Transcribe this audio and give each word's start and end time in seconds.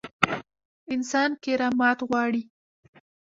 انسان 0.93 1.29
کرامت 1.43 1.97
غواړي 2.09 2.43